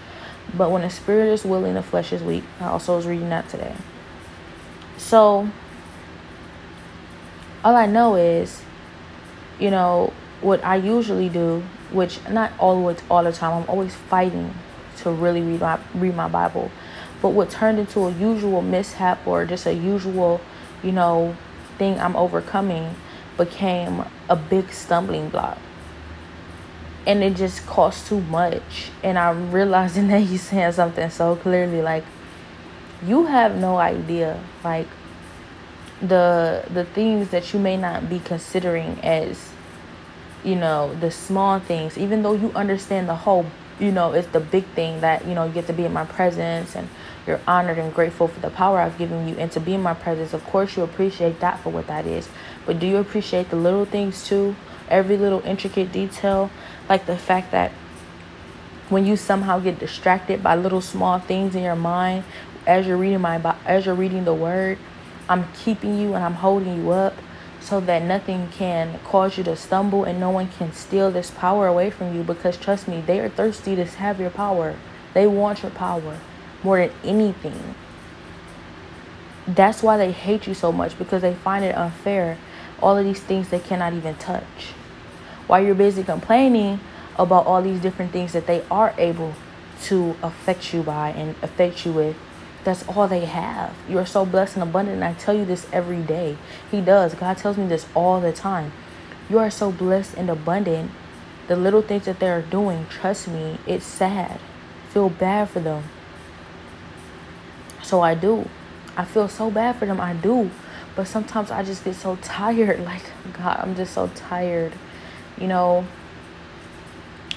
But 0.56 0.72
when 0.72 0.84
the 0.84 0.90
spirit 0.90 1.34
is 1.34 1.44
willing, 1.44 1.74
the 1.74 1.84
flesh 1.84 2.14
is 2.14 2.22
weak. 2.22 2.44
I 2.62 2.68
also 2.68 2.96
was 2.96 3.06
reading 3.06 3.30
that 3.30 3.50
today. 3.50 3.76
So 4.98 5.50
all 7.64 7.76
I 7.76 7.88
know 7.88 8.16
is, 8.16 8.62
you 9.60 9.72
know, 9.72 10.14
what 10.42 10.64
I 10.64 10.76
usually 10.76 11.28
do, 11.28 11.64
which 11.92 12.20
not 12.30 12.52
always 12.60 13.00
all 13.10 13.24
the 13.24 13.34
time, 13.34 13.64
I'm 13.64 13.70
always 13.70 13.96
fighting 13.96 14.54
to 14.98 15.12
really 15.12 15.42
read 15.42 15.62
my 15.62 15.80
read 15.96 16.16
my 16.16 16.30
Bible. 16.30 16.72
But 17.22 17.30
what 17.30 17.50
turned 17.50 17.80
into 17.80 18.02
a 18.02 18.12
usual 18.12 18.62
mishap 18.62 19.26
or 19.26 19.46
just 19.46 19.66
a 19.66 19.74
usual, 19.74 20.40
you 20.84 20.92
know, 20.92 21.36
thing 21.80 22.00
I'm 22.00 22.16
overcoming 22.16 22.96
became 23.38 24.06
a 24.30 24.36
big 24.36 24.72
stumbling 24.72 25.30
block. 25.30 25.58
And 27.08 27.24
it 27.24 27.36
just 27.36 27.66
cost 27.66 28.08
too 28.08 28.22
much. 28.22 28.92
And 29.02 29.18
I'm 29.18 29.52
realizing 29.52 30.08
that 30.10 30.20
he's 30.20 30.44
saying 30.44 30.74
something 30.74 31.10
so 31.10 31.36
clearly 31.38 31.82
like 31.82 32.04
you 33.06 33.26
have 33.26 33.56
no 33.56 33.78
idea 33.78 34.44
like 34.64 34.88
the 36.02 36.66
the 36.74 36.86
things 36.86 37.30
that 37.30 37.54
you 37.54 37.60
may 37.60 37.78
not 37.78 38.10
be 38.10 38.20
considering 38.20 39.00
as 39.04 39.52
you 40.44 40.56
know 40.56 40.94
the 40.96 41.12
small 41.12 41.60
things 41.60 41.98
even 41.98 42.24
though 42.24 42.34
you 42.34 42.52
understand 42.56 43.08
the 43.08 43.16
whole 43.16 43.46
you 43.80 43.92
know 43.92 44.14
it's 44.14 44.28
the 44.30 44.40
big 44.40 44.66
thing 44.66 45.02
that 45.02 45.26
you 45.26 45.34
know 45.34 45.46
you 45.46 45.52
get 45.52 45.68
to 45.68 45.74
be 45.74 45.86
in 45.86 45.94
my 45.94 46.06
presence 46.06 46.76
and 46.76 46.90
you're 47.26 47.40
honored 47.48 47.78
and 47.78 47.94
grateful 47.94 48.28
for 48.28 48.40
the 48.40 48.50
power 48.50 48.80
I've 48.80 48.98
given 48.98 49.28
you 49.28 49.36
and 49.36 49.52
to 49.52 49.60
be 49.60 49.74
in 49.74 49.84
my 49.84 49.94
presence. 49.94 50.34
Of 50.34 50.44
course, 50.46 50.76
you 50.76 50.84
appreciate 50.84 51.40
that 51.42 51.60
for 51.60 51.70
what 51.70 51.88
that 51.88 52.06
is. 52.08 52.28
But 52.66 52.80
do 52.80 52.88
you 52.88 52.98
appreciate 52.98 53.50
the 53.50 53.56
little 53.56 53.86
things 53.86 54.26
too? 54.28 54.56
Every 54.90 55.18
little 55.18 55.42
intricate 55.42 55.92
detail, 55.92 56.50
like 56.88 57.06
the 57.06 57.18
fact 57.18 57.52
that 57.52 57.72
when 58.90 59.06
you 59.06 59.16
somehow 59.16 59.60
get 59.60 59.78
distracted 59.78 60.42
by 60.42 60.56
little 60.56 60.82
small 60.82 61.20
things 61.20 61.56
in 61.56 61.62
your 61.62 61.76
mind 61.76 62.24
as 62.66 62.88
you're 62.88 62.98
reading 62.98 63.22
my 63.22 63.56
as 63.66 63.86
you're 63.86 63.96
reading 63.96 64.26
the 64.26 64.34
word, 64.34 64.78
I'm 65.28 65.48
keeping 65.54 66.00
you 66.00 66.16
and 66.16 66.24
I'm 66.24 66.34
holding 66.34 66.84
you 66.84 66.92
up 66.92 67.14
so 67.62 67.80
that 67.82 68.04
nothing 68.04 68.50
can 68.50 69.00
cause 69.04 69.38
you 69.38 69.44
to 69.44 69.56
stumble 69.56 70.04
and 70.04 70.20
no 70.20 70.30
one 70.30 70.50
can 70.50 70.74
steal 70.74 71.12
this 71.12 71.32
power 71.32 71.68
away 71.68 71.90
from 71.90 72.16
you 72.16 72.24
because 72.24 72.58
trust 72.58 72.88
me, 72.88 73.02
they 73.02 73.20
are 73.20 73.30
thirsty 73.30 73.76
to 73.76 73.86
have 73.86 74.20
your 74.20 74.30
power. 74.30 74.76
They 75.14 75.28
want 75.28 75.62
your 75.62 75.72
power 75.72 76.20
more 76.64 76.78
than 76.78 76.92
anything. 77.04 77.76
That's 79.48 79.82
why 79.82 79.98
they 79.98 80.12
hate 80.12 80.48
you 80.48 80.54
so 80.54 80.72
much 80.72 80.98
because 80.98 81.22
they 81.22 81.34
find 81.34 81.66
it 81.66 81.76
unfair. 81.76 82.38
All 82.82 82.98
of 82.98 83.04
these 83.04 83.20
things 83.20 83.50
they 83.50 83.60
cannot 83.60 83.94
even 83.94 84.16
touch. 84.16 84.74
While 85.48 85.64
you're 85.64 85.76
busy 85.76 86.04
complaining 86.04 86.80
about 87.18 87.46
all 87.46 87.62
these 87.62 87.82
different 87.82 88.12
things 88.12 88.34
that 88.34 88.48
they 88.48 88.64
are 88.70 88.94
able 88.98 89.34
to 89.84 90.16
affect 90.22 90.74
you 90.74 90.84
by 90.84 91.10
and 91.10 91.36
affect 91.42 91.86
you 91.86 91.92
with, 91.92 92.16
That's 92.64 92.88
all 92.88 93.08
they 93.08 93.26
have. 93.26 93.76
You 93.88 93.98
are 94.00 94.06
so 94.06 94.26
blessed 94.26 94.56
and 94.56 94.64
abundant. 94.64 94.96
And 94.96 95.04
I 95.04 95.14
tell 95.14 95.34
you 95.34 95.46
this 95.46 95.68
every 95.72 96.02
day. 96.02 96.38
He 96.70 96.82
does. 96.82 97.14
God 97.14 97.38
tells 97.38 97.58
me 97.58 97.68
this 97.68 97.86
all 97.96 98.20
the 98.20 98.34
time. 98.34 98.72
You 99.30 99.40
are 99.40 99.50
so 99.50 99.72
blessed 99.72 100.16
and 100.16 100.30
abundant. 100.30 100.92
The 101.48 101.56
little 101.56 101.82
things 101.82 102.06
that 102.06 102.20
they're 102.20 102.42
doing, 102.42 102.86
trust 102.90 103.28
me, 103.28 103.58
it's 103.66 103.86
sad. 103.86 104.40
Feel 104.90 105.10
bad 105.10 105.50
for 105.50 105.60
them. 105.60 105.84
So 107.82 108.02
I 108.02 108.14
do. 108.14 108.48
I 108.98 109.06
feel 109.06 109.28
so 109.28 109.50
bad 109.50 109.78
for 109.78 109.86
them. 109.86 110.02
I 110.02 110.14
do. 110.14 110.52
But 110.96 111.08
sometimes 111.08 111.50
I 111.50 111.64
just 111.64 111.84
get 111.86 111.96
so 111.96 112.18
tired. 112.18 112.80
Like, 112.86 113.04
God, 113.34 113.60
I'm 113.62 113.76
just 113.76 113.94
so 113.94 114.10
tired. 114.16 114.74
You 115.38 115.48
know, 115.48 115.86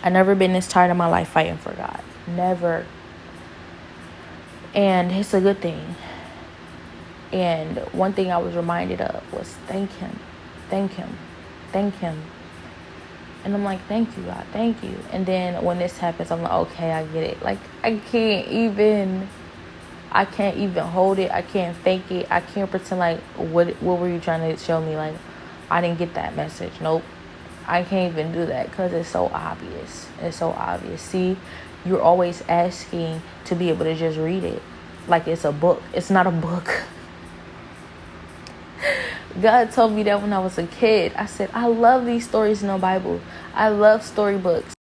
I've 0.02 0.12
never 0.12 0.35
been 0.35 0.52
this 0.52 0.67
tired 0.67 0.91
in 0.91 0.97
my 0.97 1.07
life 1.07 1.29
fighting 1.29 1.59
for 1.59 1.73
God. 1.73 2.00
Never. 2.26 2.85
And 4.75 5.12
it's 5.12 5.35
a 5.35 5.41
good 5.41 5.61
thing. 5.61 5.95
And 7.33 7.79
one 7.93 8.12
thing 8.12 8.31
I 8.31 8.38
was 8.38 8.55
reminded 8.55 9.00
of 9.00 9.33
was 9.33 9.49
thank 9.67 9.91
Him, 9.93 10.19
thank 10.69 10.93
Him, 10.93 11.17
thank 11.73 11.95
Him. 11.97 12.23
And 13.45 13.55
I'm 13.55 13.64
like, 13.64 13.81
thank 13.87 14.17
you, 14.17 14.23
God, 14.25 14.45
thank 14.52 14.83
you. 14.85 14.97
And 15.11 15.26
then 15.26 15.64
when 15.64 15.79
this 15.79 15.99
happens, 15.99 16.31
I'm 16.31 16.43
like, 16.43 16.52
okay, 16.52 16.93
I 16.93 17.05
get 17.07 17.25
it. 17.25 17.43
Like, 17.43 17.59
I 17.83 17.97
can't 17.97 18.47
even, 18.49 19.29
I 20.12 20.25
can't 20.25 20.57
even 20.59 20.85
hold 20.85 21.19
it. 21.19 21.31
I 21.31 21.43
can't 21.43 21.76
fake 21.76 22.11
it. 22.11 22.29
I 22.31 22.41
can't 22.41 22.71
pretend 22.71 23.00
like, 23.00 23.21
what, 23.37 23.69
what 23.83 23.99
were 23.99 24.09
you 24.09 24.21
trying 24.21 24.49
to 24.49 24.62
show 24.62 24.81
me? 24.81 24.97
Like, 24.97 25.14
I 25.71 25.81
didn't 25.81 25.99
get 25.99 26.14
that 26.14 26.37
message. 26.37 26.73
Nope. 26.81 27.02
I 27.67 27.83
can't 27.83 28.12
even 28.12 28.33
do 28.33 28.47
that 28.47 28.71
because 28.71 28.93
it's 28.93 29.09
so 29.09 29.26
obvious. 29.26 30.09
It's 30.21 30.37
so 30.37 30.50
obvious. 30.50 31.00
See, 31.00 31.37
you're 31.85 32.03
always 32.03 32.43
asking 32.49 33.23
to 33.47 33.55
be 33.55 33.69
able 33.69 33.85
to 33.85 33.95
just 33.95 34.19
read 34.19 34.45
it 34.45 34.62
like 35.09 35.27
it's 35.27 35.45
a 35.45 35.53
book. 35.53 35.83
It's 35.93 36.11
not 36.11 36.27
a 36.27 36.31
book. 36.31 36.83
God 39.41 39.73
told 39.73 39.93
me 39.93 40.03
that 40.05 40.21
when 40.21 40.33
I 40.33 40.39
was 40.39 40.59
a 40.59 40.67
kid. 40.67 41.12
I 41.15 41.27
said, 41.27 41.51
I 41.53 41.67
love 41.67 42.07
these 42.07 42.29
stories 42.29 42.62
in 42.62 42.69
the 42.69 42.79
Bible. 42.79 43.21
I 43.55 43.69
love 43.69 44.05
storybooks. 44.05 44.71